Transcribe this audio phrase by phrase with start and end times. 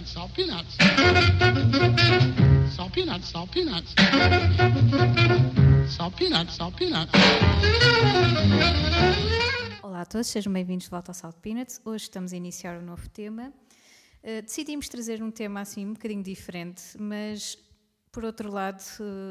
[0.00, 0.76] peanuts, peanuts.
[2.74, 3.94] Salt peanuts, salt peanuts.
[5.88, 7.12] Salt peanuts, salt peanuts.
[9.82, 11.80] Olá a todos, sejam bem-vindos de volta ao Salt Peanuts.
[11.84, 13.52] Hoje estamos a iniciar um novo tema.
[14.22, 17.58] Uh, decidimos trazer um tema assim um bocadinho diferente, mas
[18.12, 18.82] por outro lado,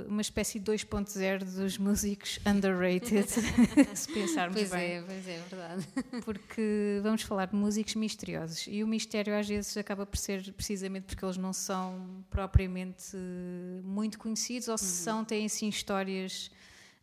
[0.07, 3.25] uma espécie de 2.0 dos músicos underrated,
[3.93, 4.91] se pensarmos pois bem.
[4.93, 5.87] é, pois é, verdade.
[6.23, 11.03] Porque vamos falar de músicos misteriosos e o mistério às vezes acaba por ser precisamente
[11.07, 13.17] porque eles não são propriamente
[13.83, 14.89] muito conhecidos ou se Uhum.
[14.91, 16.49] são, têm assim histórias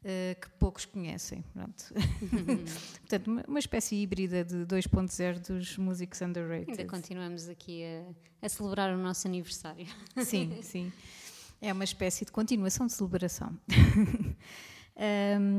[0.03, 1.45] uh, que poucos conhecem.
[1.55, 2.65] Uhum.
[3.01, 6.71] Portanto, uma, uma espécie híbrida de 2.0 dos músicos underrated.
[6.71, 9.87] Ainda continuamos aqui a, a celebrar o nosso aniversário.
[10.25, 10.91] Sim, sim.
[11.61, 13.59] É uma espécie de continuação de celebração.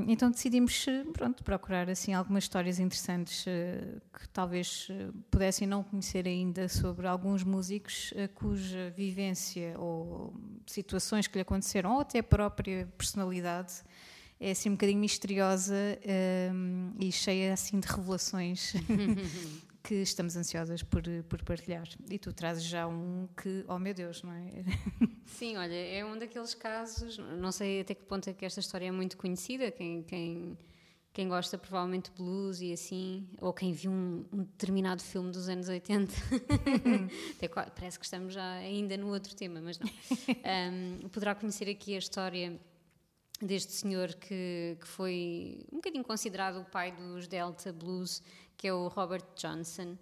[0.07, 5.83] Então decidimos eh, pronto, procurar assim algumas histórias interessantes uh, que talvez uh, pudessem não
[5.83, 10.33] conhecer ainda sobre alguns músicos cuja vivência ou
[10.65, 13.83] situações que lhe aconteceram ou até a própria personalidade
[14.39, 15.75] é assim um bocadinho misteriosa
[16.99, 18.73] e cheia assim de revelações
[19.87, 21.87] que estamos ansiosas por, por partilhar.
[22.11, 24.51] E tu trazes já um que, oh meu Deus, não é?
[25.25, 28.87] Sim, olha, é um daqueles casos, não sei até que ponto é que esta história
[28.87, 30.57] é muito conhecida, quem, quem,
[31.13, 35.47] quem gosta provavelmente de blues e assim, ou quem viu um, um determinado filme dos
[35.47, 36.13] anos 80,
[37.37, 39.87] até, parece que estamos já ainda no outro tema, mas não.
[40.27, 42.59] Um, poderá conhecer aqui a história
[43.41, 48.21] deste senhor que, que foi um bocadinho considerado o pai dos Delta Blues,
[48.57, 49.97] que é o Robert Johnson.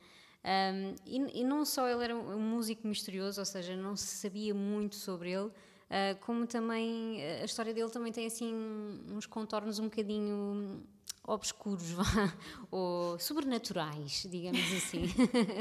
[0.45, 4.53] Um, e, e não só ele era um músico misterioso, ou seja, não se sabia
[4.53, 5.53] muito sobre ele, uh,
[6.21, 8.53] como também uh, a história dele também tem assim
[9.11, 10.83] uns contornos um bocadinho
[11.27, 11.95] obscuros
[12.69, 15.05] ou sobrenaturais, digamos assim.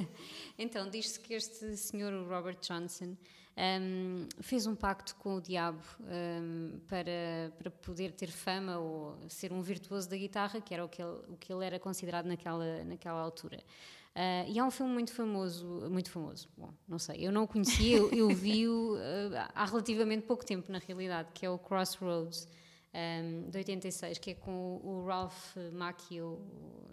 [0.58, 3.16] então, diz-se que este senhor, o Robert Johnson,
[3.56, 9.52] um, fez um pacto com o diabo um, para, para poder ter fama ou ser
[9.52, 12.84] um virtuoso da guitarra, que era o que ele, o que ele era considerado naquela,
[12.84, 13.58] naquela altura.
[14.14, 17.48] Uh, e há um filme muito famoso, muito famoso, bom, não sei, eu não o
[17.48, 22.46] conhecia, eu, eu vi-o uh, há relativamente pouco tempo, na realidade, que é o Crossroads,
[22.94, 26.40] um, de 86, que é com o, Ralph Macchio,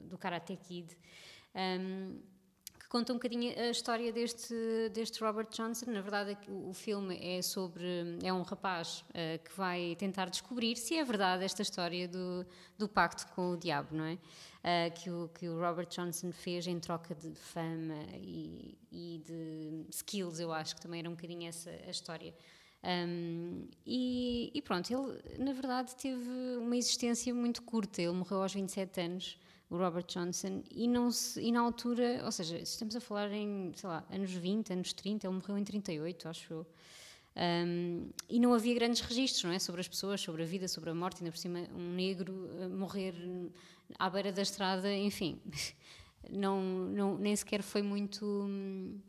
[0.06, 0.98] do Karate Kid.
[1.54, 2.20] Um,
[2.92, 4.54] conta um bocadinho a história deste,
[4.94, 5.90] deste Robert Johnson.
[5.92, 7.86] Na verdade, o, filme é sobre.
[8.22, 12.46] é um rapaz uh, que vai tentar descobrir se é verdade esta história do,
[12.78, 14.14] do pacto com o diabo, não é?
[14.16, 19.86] Uh, que, o, que o Robert Johnson fez em troca de fama e, e de
[19.90, 22.36] skills, eu acho que também era um bocadinho essa a história.
[22.84, 28.02] Um, e, e pronto, ele na verdade teve uma existência muito curta.
[28.02, 29.40] Ele morreu aos 27 anos
[29.72, 33.72] o Robert Johnson, e, não se, e na altura, ou seja, estamos a falar em,
[33.74, 36.68] sei lá, anos 20, anos 30, ele morreu em 38, acho eu.
[37.38, 39.60] Um, e não havia grandes registros, não é?
[39.60, 42.70] Sobre as pessoas, sobre a vida, sobre a morte, ainda por cima um negro uh,
[42.70, 43.16] morrer
[43.98, 45.40] à beira da estrada, enfim,
[46.30, 48.26] não, não, nem sequer foi muito...
[48.26, 49.00] hum,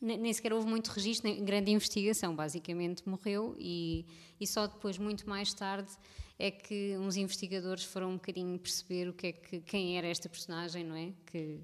[0.00, 4.04] nem sequer houve muito registro, nem grande investigação, basicamente morreu e,
[4.40, 5.90] e só depois, muito mais tarde,
[6.38, 10.28] é que uns investigadores foram um bocadinho perceber o que é que, quem era esta
[10.28, 11.12] personagem, não é?
[11.24, 11.58] Que,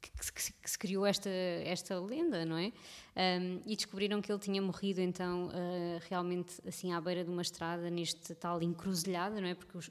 [0.00, 2.72] que, que que se criou esta, esta lenda, não é?
[3.16, 7.42] Um, e descobriram que ele tinha morrido então uh, realmente assim à beira de uma
[7.42, 9.54] estrada, neste tal encruzilhada, não é?
[9.54, 9.90] Porque os-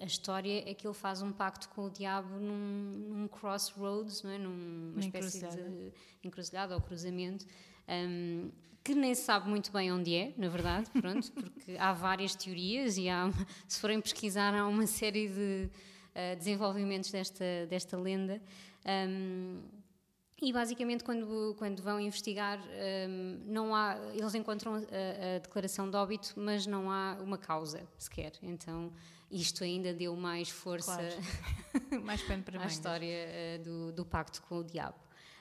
[0.00, 4.30] a, história é que ele faz um pacto com o diabo num, num crossroads, não
[4.30, 4.38] é?
[4.38, 5.92] Numa Uma espécie de
[6.24, 7.46] encruzilhada ou cruzamento.
[7.88, 8.50] um,
[8.84, 12.98] que nem se sabe muito bem onde é, na verdade, pronto, porque há várias teorias
[12.98, 13.30] e há,
[13.68, 18.42] se forem pesquisar há uma série de uh, desenvolvimentos desta, desta lenda.
[18.84, 19.60] Um,
[20.40, 22.58] e basicamente quando, quando vão investigar
[23.08, 27.86] um, não há, eles encontram a, a declaração de óbito, mas não há uma causa
[27.96, 28.32] sequer.
[28.42, 28.92] Então
[29.32, 32.02] isto ainda deu mais força Claro.
[32.04, 32.72] Mais pano para à mangas.
[32.74, 34.96] história eh, do, do pacto com o diabo.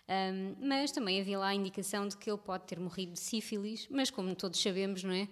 [0.10, 3.88] Um, mas também havia lá a indicação de que ele pode ter morrido de sífilis,
[3.90, 5.28] mas como todos sabemos, não é?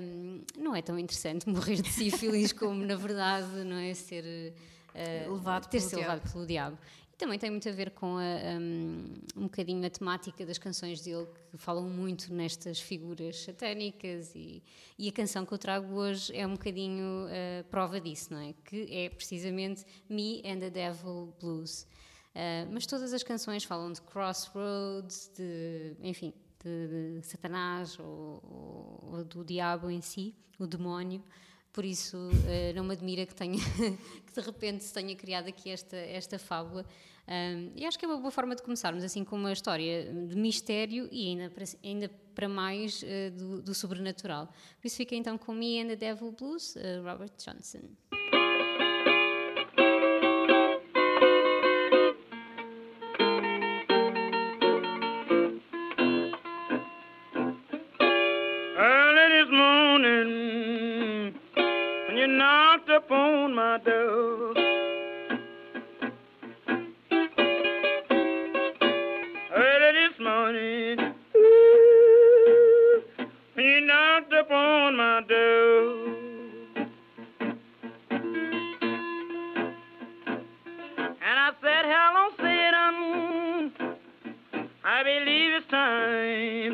[0.00, 3.94] Um, não é tão interessante morrer de sífilis como, na verdade, não é?
[3.94, 4.24] Ser,
[4.94, 6.76] eh, Levado ter sido levado pelo diabo.
[7.22, 11.28] Também tem muito a ver com a, um, um bocadinho a temática das canções dele,
[11.52, 14.60] que falam muito nestas figuras satânicas, e,
[14.98, 18.52] e a canção que eu trago hoje é um bocadinho uh, prova disso, não é?
[18.64, 21.86] Que é precisamente Me and the Devil Blues.
[22.34, 28.42] Uh, mas todas as canções falam de crossroads, de, enfim, de, de Satanás ou,
[29.12, 31.22] ou- do diabo em si, o demónio.
[31.72, 33.60] Por isso, uh, não me admira que, tenha,
[34.26, 36.84] que de repente se tenha criado aqui esta, esta fábula.
[37.76, 41.08] E acho que é uma boa forma de começarmos, assim, com uma história de mistério
[41.10, 44.46] e ainda para, ainda para mais uh, do, do, sobrenatural.
[44.80, 47.80] Por isso fica então com Me and the Devil Blues, uh, Robert Johnson.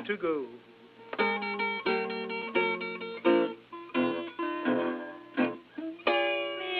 [0.08, 0.46] To go.
[1.19, 1.25] Me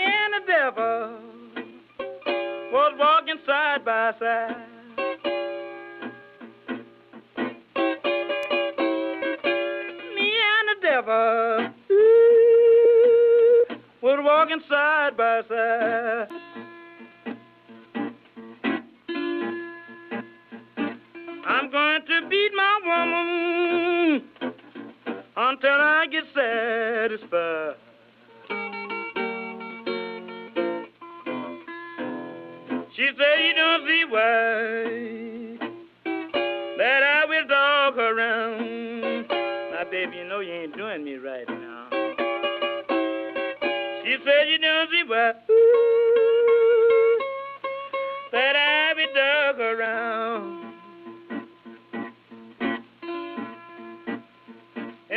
[0.06, 1.19] and the devil
[2.72, 4.68] was walking side by side.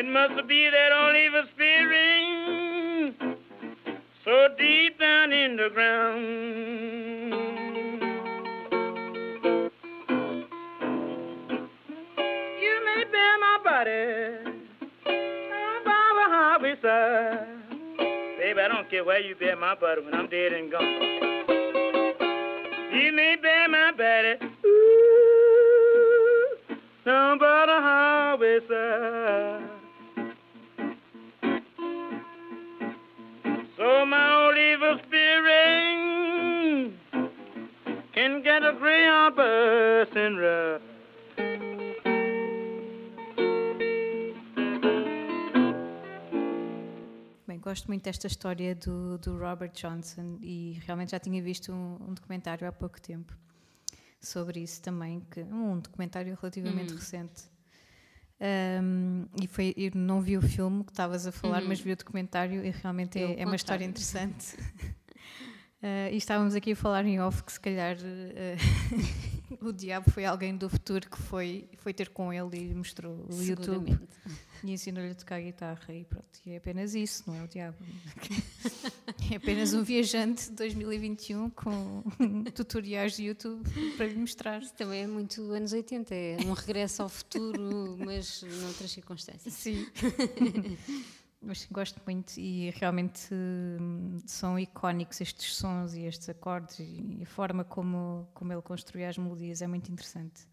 [0.02, 3.14] It must be that old evil spirit
[4.26, 6.26] so deep down in the ground.
[12.60, 14.44] You may bear my body
[15.86, 17.46] by the highway side.
[18.40, 21.00] Baby, I don't care where you bear my butter when I'm dead and gone.
[22.92, 24.34] You may bear my body.
[24.66, 26.58] Ooh,
[27.06, 29.21] down by the highway side.
[47.72, 52.14] Gosto muito desta história do, do Robert Johnson e realmente já tinha visto um, um,
[52.14, 53.34] documentário há pouco tempo
[54.20, 57.00] sobre isso também, que, um documentário relativamente uhum.
[57.00, 57.44] recente.
[58.84, 61.70] Um, e foi, eu não vi o filme que estavas a falar, uhum.
[61.70, 64.54] mas vi o documentário e realmente é, é uma história interessante.
[65.82, 70.26] Uh, e estávamos aqui a falar em off que se calhar uh, o diabo foi
[70.26, 74.00] alguém do futuro que foi, foi ter com ele e mostrou o YouTube
[74.64, 76.28] e ensinou-lhe a tocar guitarra e pronto.
[76.46, 77.78] E é apenas isso, não é o diabo.
[79.32, 82.04] É apenas um viajante de 2021 com
[82.54, 83.64] tutoriais de YouTube
[83.98, 84.62] para lhe mostrar.
[84.62, 89.54] Isso também é muito anos 80, é um regresso ao futuro, mas noutras circunstâncias.
[89.54, 89.86] Sim.
[91.42, 97.26] mas gosto muito e realmente hum, são icónicos estes sons e estes acordes e a
[97.26, 100.46] forma como, como ele construi as melodias é muito interessante.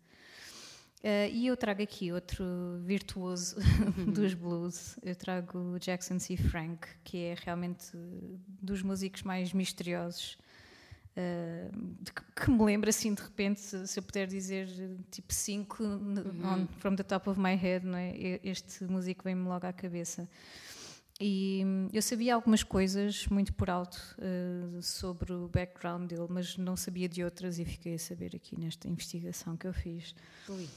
[0.99, 2.44] Uh, e eu trago aqui outro
[2.84, 3.56] virtuoso
[4.13, 4.98] dos blues.
[5.03, 6.36] Eu trago Jackson C.
[6.36, 7.93] Frank, que é realmente
[8.60, 10.36] dos músicos mais misteriosos.
[11.17, 14.69] Uh, que, que, me lembra assim de repente, se, se eu puder dizer
[15.10, 16.69] tipo 5 uhum.
[16.79, 18.41] from the top of my head, não é?
[18.43, 20.29] este músico vem-me logo à cabeça.
[21.20, 26.56] E hum, eu sabia algumas coisas muito por alto uh, sobre o background dele, mas
[26.56, 30.15] não sabia de outras e fiquei a saber aqui nesta investigação que eu fiz.
[30.48, 30.69] Ui.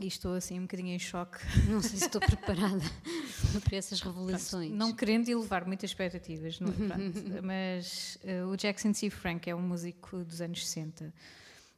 [0.00, 1.38] E estou assim um bocadinho em choque.
[1.68, 2.80] Não sei se estou preparada
[3.62, 4.68] para essas revelações.
[4.68, 7.40] Pronto, não querendo elevar muitas expectativas, não, é?
[7.44, 9.10] mas uh, o Jackson C.
[9.10, 11.12] Frank é um músico dos anos 60.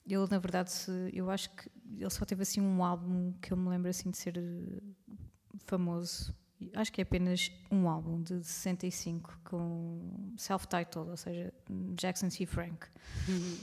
[0.07, 0.71] Ele, na verdade,
[1.13, 4.19] eu acho que ele só teve assim um álbum que eu me lembro assim de
[4.19, 4.83] ser eh,
[5.67, 6.35] famoso
[6.75, 11.53] acho que é apenas um álbum de 65 com self-titled, ou seja,
[11.95, 12.47] Jackson C.
[12.47, 12.87] Frank.
[13.29, 13.57] Uhum.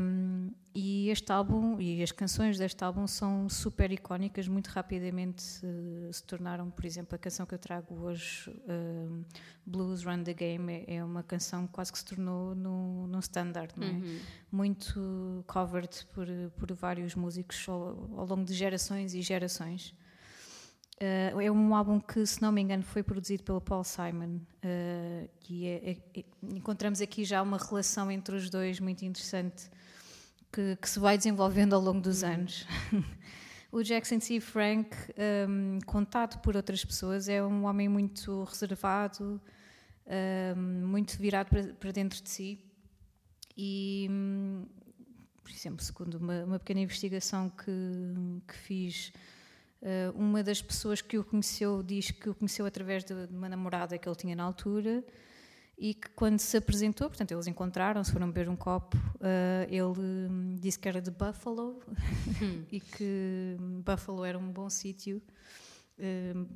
[0.00, 6.12] Um, e este álbum e as canções deste álbum são super icónicas, muito rapidamente uh,
[6.12, 9.24] se tornaram, por exemplo, a canção que eu trago hoje, uh,
[9.66, 13.18] Blues Run the Game, é, é, uma canção que quase que se tornou no, no
[13.18, 13.90] standard, não é?
[13.90, 14.18] Uhum.
[14.52, 19.94] Muito covered por, por vários músicos ao, ao longo de gerações e gerações.
[21.02, 24.38] Uh, é um álbum que, se não me engano, foi produzido pelo Paul Simon.
[24.62, 29.70] Uh, e é, é, é, encontramos aqui já uma relação entre os dois muito interessante.
[30.52, 32.66] que, que se vai desenvolvendo ao longo dos anos.
[33.72, 34.40] o Jackson C.
[34.40, 34.90] Frank,
[35.48, 39.40] um, contado por outras pessoas, é um homem muito reservado,
[40.56, 42.58] um, muito virado para, para, dentro de si.
[43.56, 44.66] E, hum,
[45.42, 49.12] por exemplo, segundo uma, uma pequena investigação que, que fiz,
[49.82, 53.48] uh, uma das pessoas que o conheceu diz que o conheceu através de, de uma
[53.48, 55.04] namorada que ele tinha na altura
[55.80, 60.56] e que quando se apresentou, portanto eles encontraram-se, foram beber um copo, uh, ele hum,
[60.60, 61.80] disse que era de Buffalo
[62.42, 62.64] hum.
[62.70, 65.22] e que Buffalo era um bom sítio
[65.98, 66.48] uh,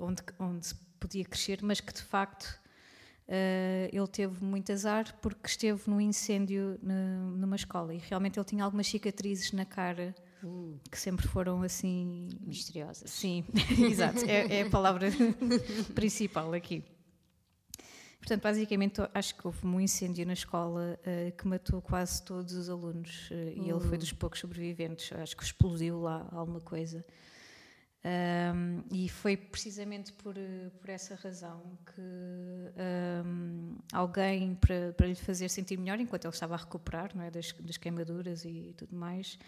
[0.00, 2.60] onde, onde se podia crescer, mas que de facto
[3.28, 8.64] uh, ele teve muito azar porque esteve num incêndio numa escola e realmente ele tinha
[8.64, 10.12] algumas cicatrizes na cara
[10.90, 13.10] que sempre foram assim misteriosas.
[13.10, 13.44] Sim,
[13.90, 15.08] exato, é, é a palavra
[15.94, 16.84] principal aqui.
[18.18, 22.68] Portanto, basicamente, acho que houve um incêndio na escola uh, que matou quase todos os
[22.68, 25.10] alunos uh, e ele foi dos poucos sobreviventes.
[25.12, 27.04] Acho que explodiu lá alguma coisa.
[28.02, 30.34] Um, e foi precisamente por,
[30.80, 32.00] por essa razão que
[33.26, 37.30] um, alguém, para, para lhe fazer sentir melhor, enquanto ele estava a recuperar não é,
[37.30, 39.38] das, das queimaduras e tudo mais,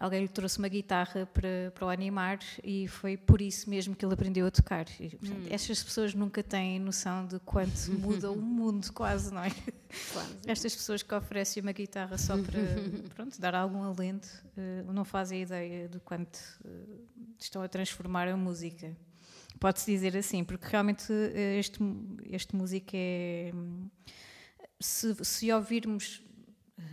[0.00, 4.02] alguém lhe trouxe uma guitarra para, para o animar e foi por isso mesmo que
[4.02, 4.86] ele aprendeu a tocar.
[4.98, 5.48] E, portanto, hum.
[5.50, 9.50] Estas pessoas nunca têm noção de quanto muda o mundo, quase, não é?
[10.12, 10.38] Quase.
[10.46, 12.60] Estas pessoas que oferecem uma guitarra só para
[13.14, 14.26] pronto, dar algum alento
[14.56, 17.06] uh, não fazem ideia de quanto uh,
[17.38, 18.96] estão a transformar a música.
[19.58, 21.78] Pode-se dizer assim, porque realmente uh, este,
[22.30, 23.52] este música é.
[24.82, 26.22] Se, se ouvirmos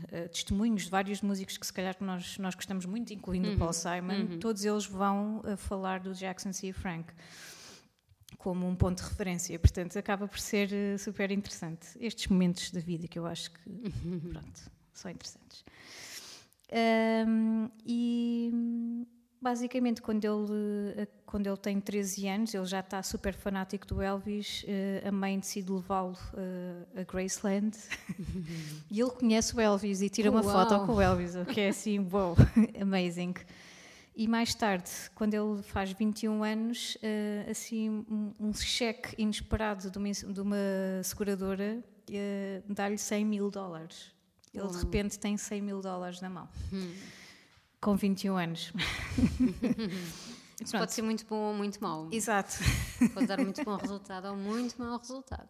[0.05, 3.55] uh, testemunhos de vários músicos que se calhar nós, nós gostamos muito, incluindo uhum.
[3.55, 4.39] o Paul Simon, uhum.
[4.39, 6.71] todos eles vão uh, falar do Jackson C.
[6.73, 7.13] Frank
[8.37, 9.57] como um ponto de referência.
[9.57, 11.87] Portanto, acaba por ser uh, super interessante.
[11.99, 14.19] Estes momentos da vida que eu acho que, uhum.
[14.31, 15.63] pronto, são interessantes.
[17.27, 19.07] Um, e
[19.41, 24.63] basicamente, quando ele, quando ele tem 13 anos, ele já está super fanático do Elvis,
[24.67, 27.77] eh, a mãe decide levá-lo eh, a Graceland
[28.89, 30.51] e ele conhece o Elvis e tira uma Uau.
[30.51, 32.35] foto com o Elvis, o que é assim, wow,
[32.81, 33.35] amazing.
[34.15, 38.03] E mais tarde, quando ele faz 21 anos, eh, assim,
[38.39, 40.57] um, cheque inesperado de uma, de uma
[41.03, 41.83] seguradora
[42.67, 44.11] dá-lhe 100 mil dólares.
[44.53, 46.49] Ele de repente tem 100 mil dólares na mão.
[46.73, 46.91] Hum
[47.81, 48.73] com 21 anos.
[50.59, 52.09] Isso pode ser muito bom ou muito mau.
[52.11, 52.55] Exato.
[53.13, 55.47] Pode dar muito bom resultado ou muito mau resultado.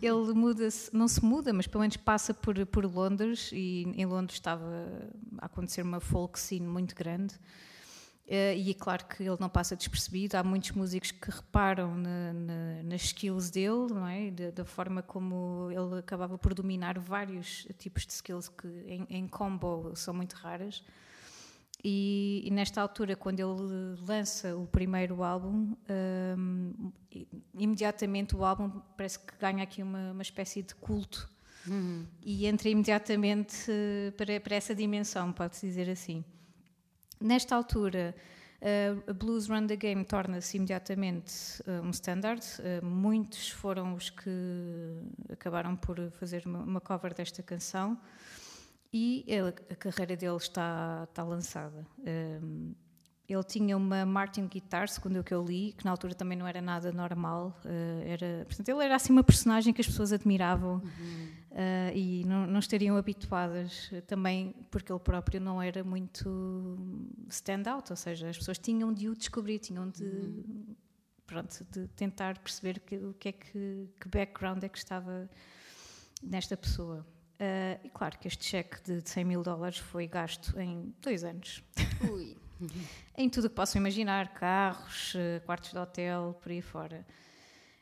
[0.00, 4.36] Ele muda-se, não se muda, mas pelo menos passa por, por Londres e em Londres
[4.36, 4.64] estava
[5.38, 7.34] a acontecer uma folk scene muito grande.
[8.26, 10.36] Uh, e é claro que ele não passa despercebido.
[10.36, 14.30] Há muitos músicos que reparam na, na, nas skills dele, não é?
[14.30, 19.28] Da, da, forma como ele acabava por dominar vários tipos de skills que em, em
[19.28, 20.82] combo são muito raras.
[21.88, 25.76] E, e, nesta altura, quando ele lança o primeiro álbum,
[26.36, 26.90] um,
[27.56, 31.30] imediatamente o álbum parece que ganha aqui uma, uma espécie de culto
[31.64, 32.04] uhum.
[32.20, 36.24] e entra imediatamente uh, para, para, essa dimensão, pode-se dizer assim.
[37.20, 38.16] Nesta altura,
[38.60, 42.44] uh, a Blues Run the Game torna-se imediatamente uh, um standard.
[42.82, 44.28] muitos foram os que
[45.30, 47.96] acabaram por fazer uma, uma cover desta canção
[48.96, 51.86] e ele, a carreira dele está, está lançada.
[51.98, 52.74] Um,
[53.28, 56.46] ele tinha uma Martin Guitar, segundo o que eu li, que na altura também não
[56.46, 57.60] era nada normal.
[57.62, 61.28] Uh, era, portanto, ele era assim uma personagem que as pessoas admiravam uhum.
[61.50, 66.78] uh, e não, não, estariam habituadas também, porque ele próprio não era muito
[67.28, 70.74] stand-out, ou seja, as pessoas tinham de o descobrir, tinham de, uhum.
[71.26, 75.28] pronto, de tentar perceber que, o que é que, que background é que estava
[76.22, 77.06] nesta pessoa.
[77.36, 81.62] Uh, e claro que este cheque de 100 mil dólares foi gasto em dois anos.
[82.10, 82.34] Ui.
[83.16, 87.06] em tudo o que possam imaginar, carros, uh, quartos de hotel, por aí fora.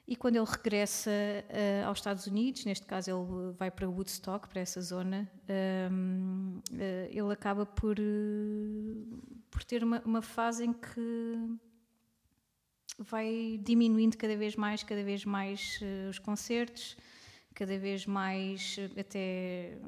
[0.08, 4.60] E quando ele regressa uh, aos Estados Unidos, neste caso ele vai para Woodstock, para
[4.60, 5.30] essa zona,
[5.90, 6.60] um,
[7.08, 7.96] ele acaba por,
[9.50, 11.58] por ter uma, uma fase em que
[12.98, 15.80] vai diminuindo cada vez mais, cada vez mais
[16.10, 16.98] os concertos,
[17.54, 19.78] cada vez mais até,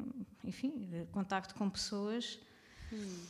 [0.45, 2.39] enfim, contacto com pessoas,
[2.93, 3.25] hum.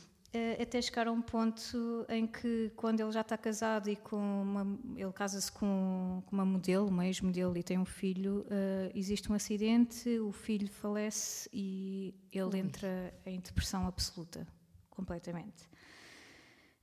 [0.61, 4.79] até chegar a um ponto em que quando ele já está casado e com uma,
[4.95, 9.35] ele casa-se com, com, uma modelo, uma ex-modelo e tem um filho, uh, existe um
[9.35, 12.59] acidente, o filho falece e ele Ui.
[12.59, 14.47] entra em depressão absoluta,
[14.89, 15.67] completamente.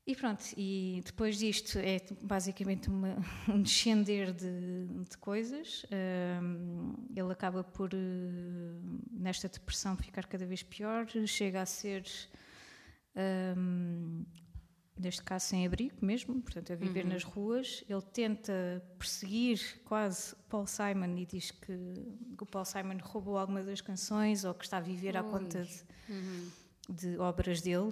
[0.06, 3.16] E pronto, e depois disto é basicamente uma,
[3.48, 5.86] um descender de, de coisas.
[6.42, 12.04] Um, ele acaba por, uh, nesta depressão, ficar cada vez pior, chega a ser,
[13.56, 14.26] um,
[14.98, 17.12] neste caso, sem abrigo mesmo, portanto, a viver uhum.
[17.12, 17.82] nas ruas.
[17.88, 21.72] Ele tenta perseguir quase Paul Simon e diz que
[22.38, 25.20] o Paul Simon roubou algumas das canções ou que está a viver Ui.
[25.20, 26.50] à conta de, uhum.
[26.90, 27.90] de obras dele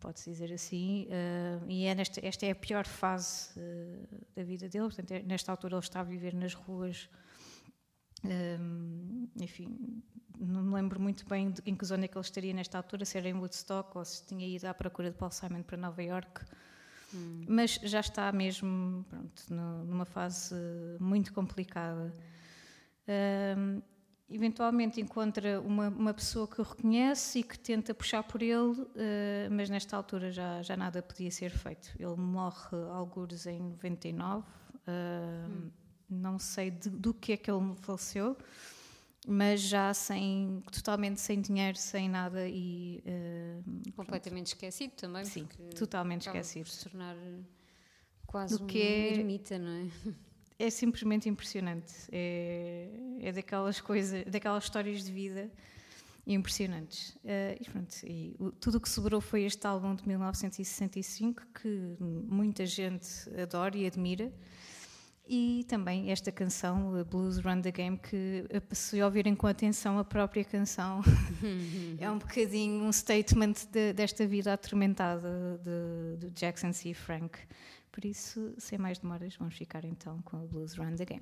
[0.00, 4.68] pode-se dizer assim, uh, e é nesta, esta é a pior fase uh, da vida
[4.68, 7.08] dele, portanto, é, nesta altura ele está a viver nas ruas,
[8.24, 10.02] um, eh, enfim,
[10.38, 13.04] não me lembro muito bem de, em que zona é que ele estaria nesta altura,
[13.04, 16.02] se era em Woodstock ou se tinha ido à procura de Paul Simon para Nova
[16.02, 16.44] York,
[17.14, 17.44] hum.
[17.48, 20.54] mas já está mesmo pronto, numa fase
[21.00, 22.14] muito complicada.
[23.08, 23.82] Um,
[24.34, 28.88] eventualmente encontra uma, uma pessoa que o reconhece e que tenta puxar por ele, uh,
[29.50, 31.90] mas nesta altura já, já nada podia ser feito.
[31.98, 34.50] Ele morre alguns em 99, uh,
[35.48, 35.70] hum.
[36.08, 38.36] não sei de, do que é que ele faleceu,
[39.26, 43.02] mas já sem, totalmente sem dinheiro, sem nada e...
[43.06, 44.64] Uh, Completamente pronto.
[44.64, 45.24] esquecido também.
[45.24, 45.46] Sim,
[45.76, 46.68] totalmente esquecido.
[46.68, 47.16] se tornar
[48.26, 50.14] quase do um que é, ermita, não é?
[50.58, 51.92] É simplesmente impressionante.
[52.10, 52.88] É,
[53.20, 55.50] é daquelas coisas, daquelas histórias de vida
[56.26, 57.10] impressionantes.
[57.16, 61.96] Uh, e pronto, e o, tudo o que sobrou foi este álbum de 1965 que
[62.00, 63.08] muita gente
[63.40, 64.32] adora e admira.
[65.26, 70.44] E também esta canção, Blues Run the Game, que se ouvirem com atenção a própria
[70.44, 71.00] canção,
[71.98, 76.92] é um bocadinho um statement de, desta vida atormentada de, de Jackson C.
[76.92, 77.38] Frank.
[77.92, 81.20] Por isso, sem mais demoras, vamos ficar então com o Blues Run the Game.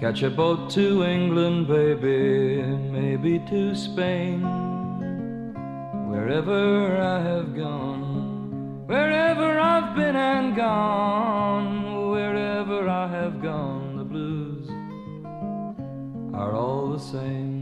[0.00, 4.42] Catch a boat to England, baby, maybe to Spain.
[6.08, 13.79] Wherever I have gone, wherever I've been and gone, wherever I have gone
[16.40, 17.60] are all the same.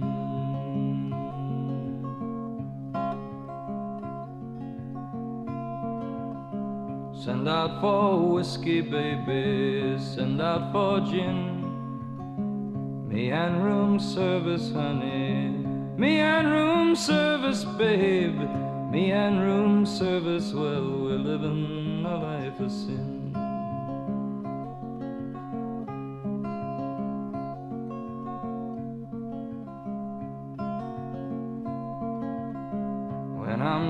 [7.12, 11.58] Send out for whiskey, baby, send out for gin.
[13.08, 15.48] Me and room service, honey.
[15.96, 18.38] Me and room service, babe.
[18.92, 23.17] Me and room service, well, we're living a life of sin.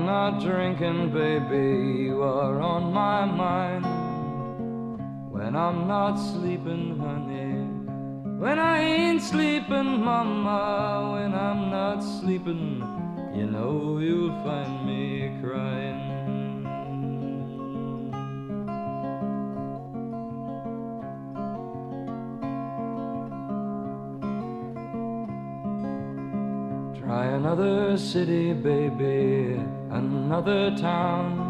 [0.09, 3.85] Not drinking, baby, you are on my mind.
[5.31, 7.53] When I'm not sleeping, honey.
[8.43, 11.11] When I ain't sleeping, mama.
[11.13, 12.81] When I'm not sleeping,
[13.35, 15.03] you know you'll find me
[15.43, 16.01] crying.
[26.99, 31.47] Try another city, baby another town.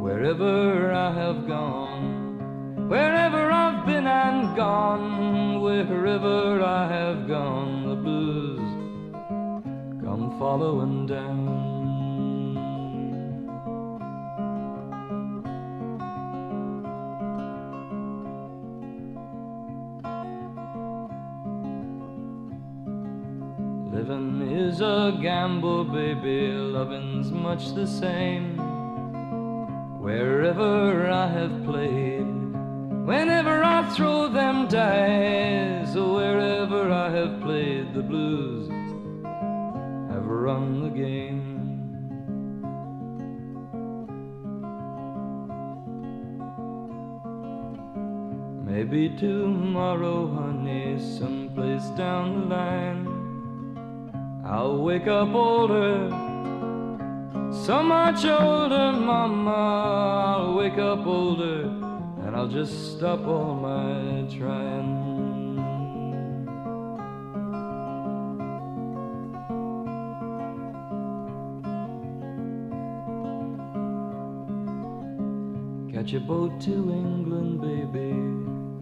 [0.00, 8.58] Wherever I have gone, wherever I've been and gone, wherever I have gone, the blues
[10.02, 11.41] come following down.
[25.22, 28.56] Gamble, baby, loving's much the same.
[30.00, 32.26] Wherever I have played,
[33.06, 38.68] whenever I throw them dice, wherever I have played, the blues
[40.10, 41.50] have run the game.
[48.66, 53.11] Maybe tomorrow, honey, someplace down the line.
[54.52, 56.10] I'll wake up older,
[57.64, 59.50] so much older, mama.
[60.36, 61.62] I'll wake up older,
[62.22, 65.00] and I'll just stop all my trying.
[75.94, 78.12] Catch a boat to England, baby,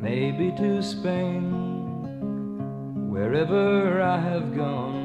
[0.03, 1.53] maybe to Spain,
[3.09, 5.00] wherever I have gone.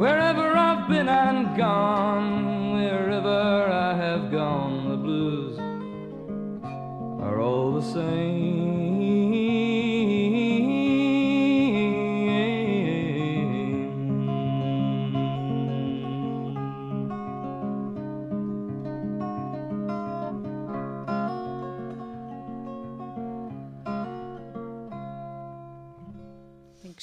[0.00, 5.58] Wherever I've been and gone, wherever I have gone, the blues
[7.20, 8.89] are all the same.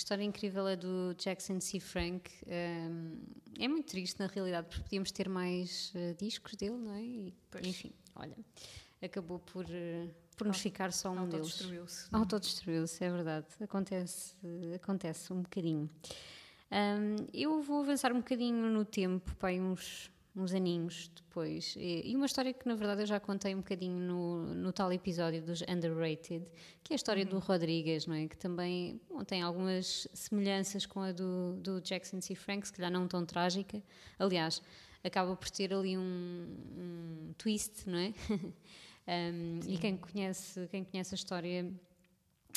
[0.07, 1.81] História incrível é do Jackson C.
[1.81, 2.31] Frank.
[2.47, 3.19] Um,
[3.59, 7.01] é muito triste, na realidade, porque podíamos ter mais uh, discos dele, não é?
[7.01, 8.37] E, enfim, olha,
[9.03, 11.47] acabou por, uh, por nos ficar só um deles.
[11.47, 12.07] Autodestruiu-se.
[12.09, 13.47] Autodestruiu-se, é verdade.
[13.59, 14.33] Acontece,
[14.73, 15.89] acontece um bocadinho.
[16.71, 21.75] Um, eu vou avançar um bocadinho no tempo, pai, uns uns aninhos depois.
[21.77, 25.41] E, uma história que, na verdade, eu já contei um bocadinho no, no tal episódio
[25.41, 26.45] dos Underrated,
[26.83, 27.29] que é a história uhum.
[27.31, 28.27] do Rodrigues, não é?
[28.27, 32.35] Que também bom, tem algumas semelhanças com a do, do Jackson C.
[32.35, 33.81] Frank, se calhar não tão trágica.
[34.19, 34.61] Aliás,
[35.03, 36.01] acaba por ter ali um,
[36.77, 38.13] um twist, não é?
[39.33, 41.65] um, e quem conhece, quem conhece a história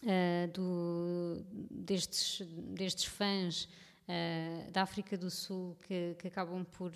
[0.03, 6.93] uh, do, destes, destes fãs uh, da África do Sul que, que acabam por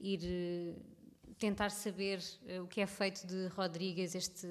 [0.00, 0.74] ir eh,
[1.38, 4.46] tentar saber uh, o que é feito de Rodrigues, este,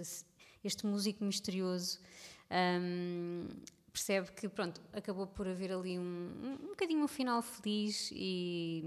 [0.64, 2.00] este músico misterioso.
[2.52, 3.48] Um,
[3.92, 8.84] percebe que pronto acabou por haver ali um, um bocadinho um final feliz e,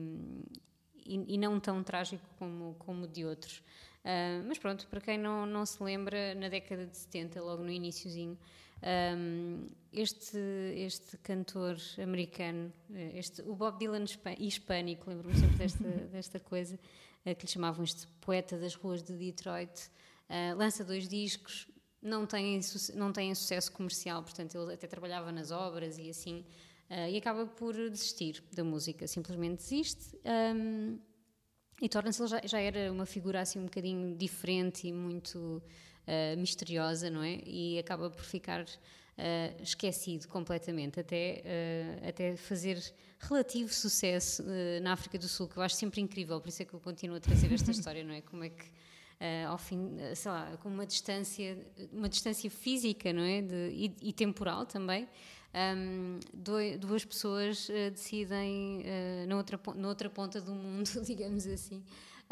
[1.04, 3.58] e, e não tão trágico como como de outros
[4.04, 7.70] uh, mas pronto para quem não não se lembra na década de 70 logo no
[7.70, 8.38] iníciozinho
[8.82, 10.38] um, este,
[10.74, 14.04] este cantor americano, eh, este, o Bob Dylan
[14.38, 16.78] hispânico, lembro-me sempre desta, desta coisa,
[17.26, 19.90] uh, que lhe chamavam este poeta das ruas de Detroit,
[20.28, 21.68] uh, lança dois discos,
[22.02, 22.60] não tem,
[22.94, 26.44] não tem sucesso comercial, portanto ele até trabalhava nas obras e assim,
[26.90, 30.18] uh, e acaba por desistir da música, simplesmente desiste.
[30.24, 30.98] Um,
[31.80, 35.60] e torna-se, ele já, já, era uma figura assim um bocadinho diferente e muito
[36.06, 37.40] uh, misteriosa, não é?
[37.44, 42.82] E acaba por ficar uh, esquecido completamente, até, uh, até fazer
[43.18, 44.42] relativo sucesso
[44.82, 47.16] na África do Sul, que eu acho sempre incrível, por isso é que eu continuo
[47.16, 48.20] a trazer esta história, não é?
[48.20, 48.64] Como é que.
[49.46, 51.56] Ao fim, sei lá, com uma distância,
[51.92, 55.06] uma distância física, não é, de, e, e, temporal também,
[55.54, 61.46] um, dois, duas pessoas uh, decidem uh, na, outra, na outra ponta do mundo, digamos
[61.46, 61.82] assim,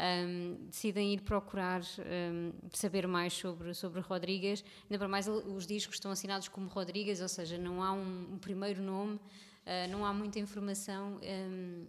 [0.01, 4.65] um, decidem ir procurar um, saber mais sobre, sobre Rodrigues.
[4.85, 8.39] Ainda para mais, os discos estão assinados como Rodrigues, ou seja, não há um, um
[8.39, 11.21] primeiro nome, uh, não há muita informação.
[11.23, 11.87] Um,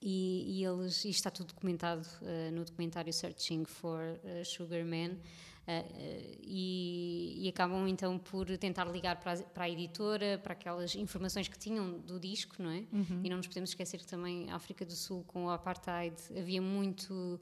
[0.00, 5.14] e, e, eles, e está tudo documentado uh, no documentário Searching for uh, Sugar Man.
[5.66, 10.94] Uh, e, e, acabam então por tentar ligar para a, para a, editora, para aquelas
[10.94, 12.84] informações que tinham do disco, não é?
[12.92, 13.20] Uhum.
[13.24, 16.62] E não nos podemos esquecer que também a África do Sul, com o apartheid, havia
[16.62, 17.40] muito.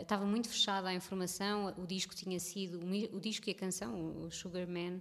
[0.00, 2.80] Estava muito fechada a informação, o disco tinha sido,
[3.14, 5.00] o, disco e a canção, o Sugar Man,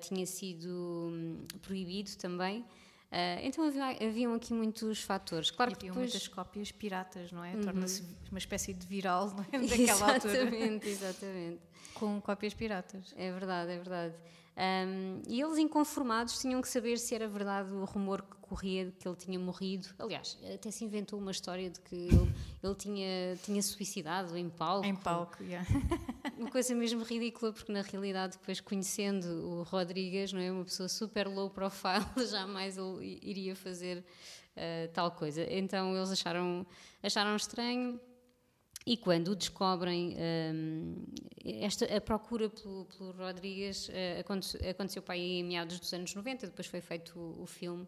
[0.00, 2.64] tinha sido um, proibido também.
[3.10, 5.50] Uh, então havia, haviam aqui muitos fatores.
[5.50, 6.12] Claro e que depois...
[6.12, 7.54] muitas cópias piratas, não é?
[7.54, 7.62] Uhum.
[7.62, 9.58] Torna-se uma espécie de viral, não é?
[9.66, 10.38] Daquela exatamente, altura.
[10.38, 11.60] Exatamente, exatamente.
[11.94, 13.12] Com cópias piratas.
[13.16, 14.14] É verdade, é verdade.
[14.56, 18.92] Um, e eles, inconformados, tinham que saber se era verdade o rumor que corria de
[18.92, 19.88] que ele tinha morrido.
[19.98, 24.86] Aliás, até se inventou uma história de que ele, ele tinha, tinha suicidado em palco.
[24.86, 25.66] Em palco, yeah.
[26.36, 30.50] Uma coisa mesmo ridícula, porque na realidade, depois conhecendo o Rodrigues, não é?
[30.50, 33.98] Uma pessoa super low profile, jamais ele iria fazer
[34.56, 35.42] uh, tal coisa.
[35.50, 36.66] Então eles acharam,
[37.02, 38.00] acharam estranho
[38.86, 40.16] e quando o descobrem,
[40.54, 41.04] um,
[41.44, 43.92] esta, a procura pelo, pelo Rodrigues uh,
[44.70, 47.86] aconteceu, para aí em meados dos anos 90, depois foi feito o, o filme.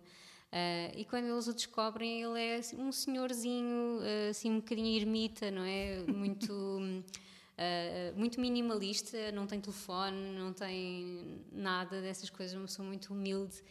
[0.52, 4.94] Uh, e quando eles o descobrem, ele é assim, um senhorzinho, uh, assim, um bocadinho
[5.00, 6.04] ermita, não é?
[6.06, 13.14] Muito, uh, muito minimalista, não tem telefone, não tem nada dessas coisas, uma pessoa muito
[13.14, 13.62] humilde.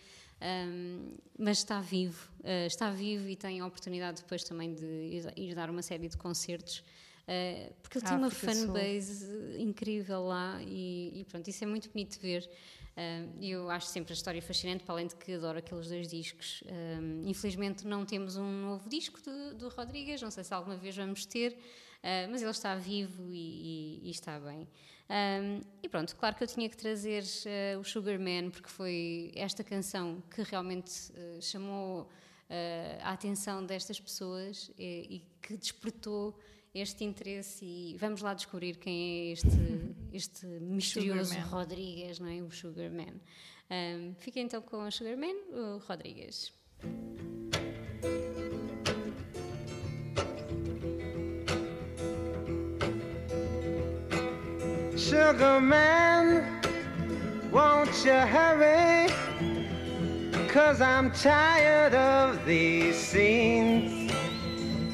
[0.41, 2.27] Um, mas está vivo,
[2.65, 6.83] está vivo e tem a oportunidade depois também de ir dar uma série de concertos
[7.21, 12.13] Uh, porque ele tem uma fanbase incrível lá e, e, pronto, isso é muito bonito
[12.13, 12.49] de ver.
[12.91, 16.61] Uh, eu acho sempre a história fascinante, para além de que adoro aqueles dois discos.
[16.61, 20.95] Uh, infelizmente não temos um novo disco do, do Rodrigues, não sei se alguma vez
[20.95, 21.57] vamos ter,
[22.31, 24.67] mas ele está vivo e, e, e está bem.
[25.11, 29.29] Um, e pronto, claro que eu tinha que trazer uh, o Sugar Man, porque foi
[29.35, 32.07] esta canção que realmente uh, chamou uh,
[33.01, 36.39] a atenção destas pessoas e, e que despertou
[36.73, 39.47] este interesse e vamos lá descobrir quem é este,
[40.13, 42.41] este misterioso Rodrigues, não é?
[42.41, 43.21] O Sugarman.
[43.69, 46.53] Um, fica então com o Sugarman, o Rodrigues.
[54.97, 56.61] Sugar man,
[57.51, 59.07] won't you hurry?
[60.47, 64.00] Cause I'm tired of these scenes.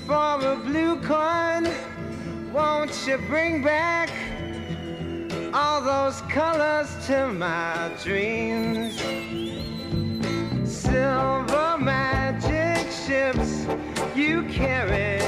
[0.08, 1.67] For a blue coin.
[2.54, 4.10] Won't you bring back
[5.54, 8.96] all those colors to my dreams?
[10.63, 13.67] Silver magic ships
[14.15, 15.22] you carry,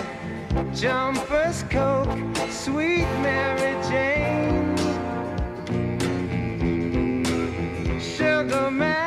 [0.74, 2.18] jumpers, coke,
[2.50, 4.78] sweet Mary Jane.
[8.00, 8.99] Sugar man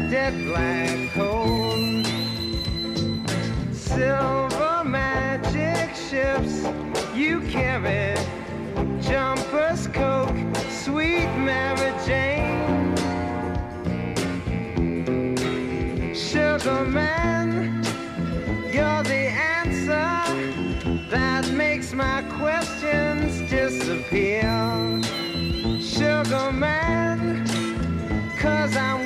[0.00, 2.02] dead black hole.
[3.72, 6.66] Silver magic ships
[7.14, 8.14] you carry,
[9.00, 10.36] jumpers, coke,
[10.68, 12.94] sweet Mary Jane.
[16.14, 17.82] Sugar man,
[18.70, 24.42] you're the answer that makes my questions disappear.
[25.80, 27.46] Sugar man,
[28.38, 29.05] cause I'm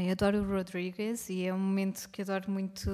[0.00, 2.88] Bem, adoro o Rodriguez e é um momento que adoro muito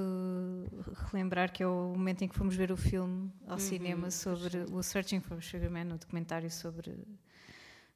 [1.09, 4.83] relembrar, que é o momento em que fomos ver o filme ao cinema sobre o
[4.83, 6.99] Searching for Sugar Man, o documentário sobre,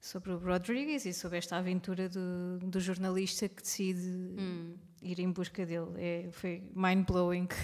[0.01, 4.09] sobre o Rodriguez e sobre esta aventura do, do jornalista que decide
[5.03, 5.91] ir em busca dele.
[5.97, 7.49] É, foi mind-blowing.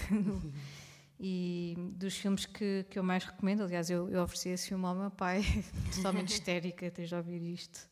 [1.19, 4.93] E dos filmes que, que eu mais recomendo, aliás, eu, eu ofereci esse filme ao
[4.93, 5.41] meu pai,
[5.95, 7.89] totalmente histérica, tens de ouvir isto.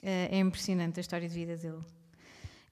[0.00, 1.84] É, é impressionante a história de vida dele.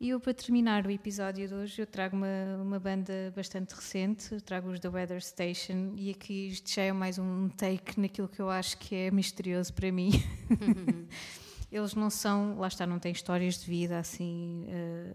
[0.02, 4.40] E eu, para terminar o episódio de hoje, eu trago uma, uma banda bastante recente,
[4.40, 8.42] trago os The Weather Station, e aqui isto já é mais um take naquilo que
[8.42, 10.10] eu acho que é misterioso para mim.
[11.70, 15.14] Eles não são, lá está, não têm histórias de vida assim eh,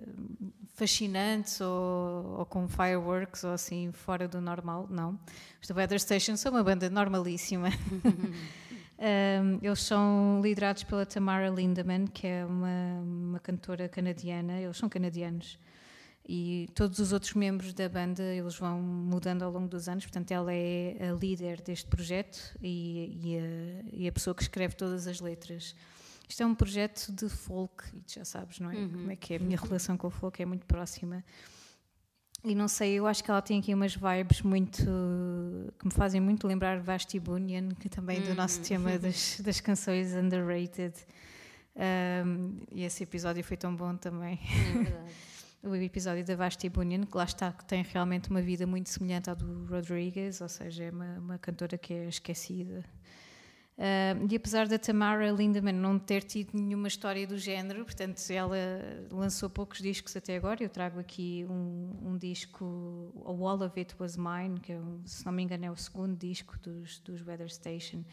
[0.73, 5.19] fascinantes ou, ou com fireworks ou assim fora do normal, não.
[5.61, 7.71] Os The Weather Station são uma banda normalíssima.
[8.99, 14.59] Um, eles são liderados pela Tamara Lindemann, que é uma, uma cantora canadiana.
[14.59, 15.59] Eles são canadianos.
[16.27, 20.05] E todos os outros membros da banda, eles vão mudando ao longo dos anos.
[20.05, 24.75] Portanto, ela é a líder deste projeto e, e, a, e a pessoa que escreve
[24.75, 25.73] todas as letras.
[26.27, 28.75] Isto é um projeto de folk, e tu já sabes, não é?
[28.75, 29.37] Como é que é?
[29.37, 31.23] A minha relação com o folk é muito próxima.
[32.47, 34.81] E não sei, eu acho que ela tem aqui umas vibes muito.
[35.77, 39.59] que me fazem muito lembrar Vasti Bunyan, que também é do nosso tema das, das
[39.59, 40.93] canções underrated.
[41.75, 44.39] Um, e esse episódio foi tão bom também.
[44.41, 45.11] É verdade.
[45.61, 49.29] o episódio da Vasti Bunyan, que lá está, que tem realmente uma vida muito semelhante
[49.29, 52.85] à do Rodriguez, ou seja, é uma, uma cantora que é esquecida.
[53.77, 58.57] Ah, e apesar da Tamara Lindemann não ter tido nenhuma história do género, portanto, ela
[59.11, 60.63] lançou poucos discos até agora.
[60.63, 65.23] Eu trago aqui um, um disco, A Wall of It Was Mine, que é, se
[65.25, 68.03] não me engano é o segundo disco dos, dos Weather Station.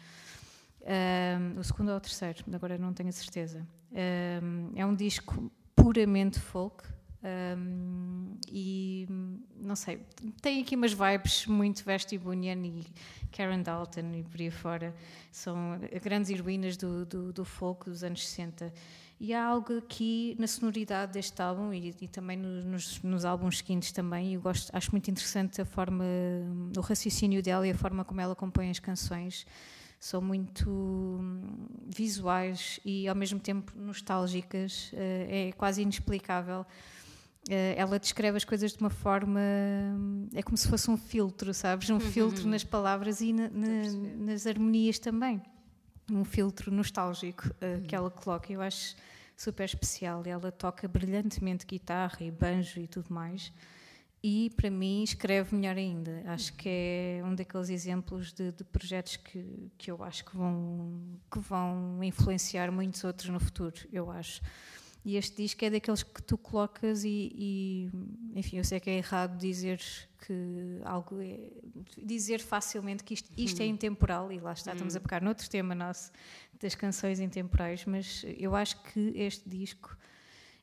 [1.57, 3.65] O segundo ou o terceiro, agora não tenho a certeza.
[3.91, 6.83] É um disco puramente folk
[7.57, 9.07] um, e
[9.59, 9.99] não sei,
[10.41, 12.85] tem aqui umas vibes muito Vesti Bunyan e
[13.31, 14.95] Karen Dalton e por aí fora.
[15.31, 18.71] São grandes heroínas do, do, do folk dos anos 60.
[19.19, 23.59] E há algo aqui na sonoridade deste álbum e, e também no- nos, nos álbuns
[23.59, 24.33] seguintes também.
[24.33, 26.03] Eu gosto, acho muito interessante a forma,
[26.77, 29.45] o raciocínio dela e a forma como ela compõe as canções
[29.99, 34.91] são muito hum, visuais e ao mesmo tempo nostálgicas.
[34.93, 36.65] eh, é quase inexplicável.
[37.49, 39.39] Eh, ela descreve as coisas de uma forma.
[39.39, 41.89] hum, É como se fosse um filtro, sabes?
[41.89, 45.41] Um filtro nas palavras e na- na- nas harmonias também.
[46.11, 48.51] Um filtro nostálgico eh, que ela coloca.
[48.51, 48.95] Eu acho
[49.37, 50.23] super especial.
[50.25, 53.51] Ela toca brilhantemente guitarra e banjo e tudo mais.
[54.23, 56.23] E para mim escreve melhor ainda.
[56.25, 60.99] Acho que é um daqueles exemplos de, de projetos que, que eu acho que vão,
[61.31, 64.41] que vão influenciar muitos outros no futuro, eu acho.
[65.05, 67.89] E este disco é daqueles que tu colocas e, e,
[68.33, 69.79] enfim, eu sei que é errado dizer
[70.25, 71.51] que algo é,
[71.95, 75.75] dizer facilmente que isto, isto é intemporal e lá está, estamos a pegar noutro tema
[75.75, 76.11] nosso
[76.59, 79.95] das canções intemporais, mas eu acho que este disco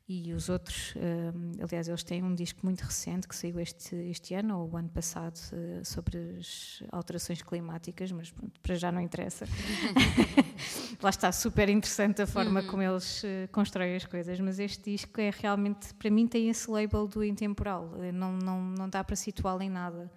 [0.08, 4.34] e os outros, hum, aliás, eles têm um disco muito recente que saiu este, este
[4.34, 9.00] ano ou o ano passado eh, sobre as alterações climáticas, mas pronto, para já não
[9.00, 9.46] interessa.
[11.00, 15.20] Lá está, super interessante a forma como eles eh, constroem as coisas, mas este disco
[15.20, 19.14] é realmente, para mim, tem esse label do intemporal, eh, não, não, não dá para
[19.14, 20.10] situá-lo em nada.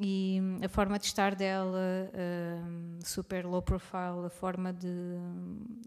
[0.00, 4.88] E hum, a forma de estar dela, hum, super low profile, a forma de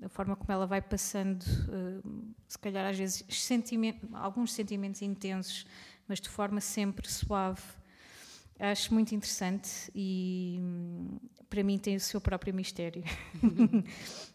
[0.03, 1.43] a forma como ela vai passando,
[2.05, 5.65] hum, se calhar às vezes sentimen- alguns sentimentos intensos,
[6.07, 7.61] mas de forma sempre suave.
[8.57, 13.03] Acho muito interessante e hum, para mim tem o seu próprio mistério.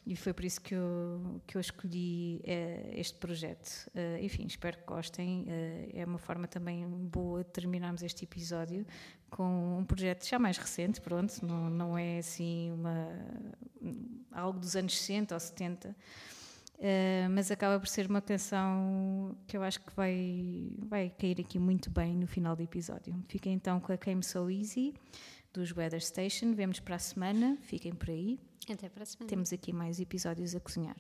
[0.07, 3.91] e foi por isso que eu, que eu escolhi eh, este projeto.
[3.95, 5.47] Eh, enfim, espero que gostem.
[5.49, 8.87] Eh, é uma forma também boa de terminarmos este episódio
[9.31, 13.09] com um projeto já mais recente, pronto, não, não é assim uma,
[14.33, 15.97] algo dos anos 60 ou 70.
[16.81, 21.59] Uh, mas acaba por ser uma canção que eu acho que vai, vai cair aqui
[21.59, 23.15] muito bem no final do episódio.
[23.29, 24.95] Fiquem então com a Came So Easy
[25.53, 26.55] dos Weather Station.
[26.55, 27.59] Vemos para a semana.
[27.61, 28.41] Fiquem por aí.
[28.71, 29.29] Até para a semana.
[29.29, 30.97] Temos aqui mais episódios a cozinhar.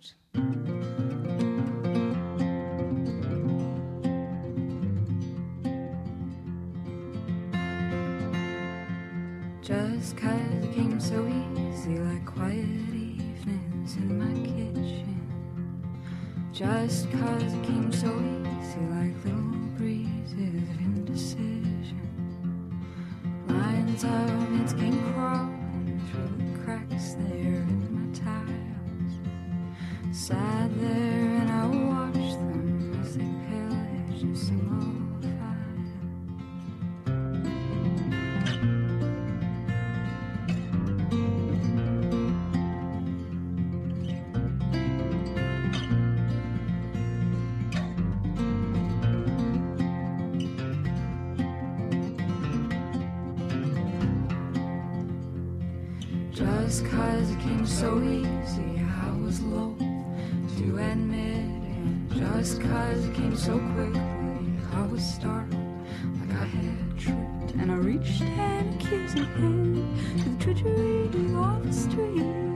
[9.63, 15.10] Just cause it came so easy, like quiet evenings in my kitchen.
[16.61, 19.41] Just cause it came so easy, like little
[19.79, 21.99] breezes of indecision.
[23.49, 29.15] Lines of mints came crawling through the cracks there in my tiles.
[30.15, 31.00] Sat there
[56.71, 62.17] Just cause it came so easy, I was loath to admit it.
[62.17, 64.01] Just cause it came so quickly,
[64.73, 65.59] I was startled
[66.21, 67.61] like I had tripped.
[67.61, 72.50] And I reached an accusing hand to the treachery of the street.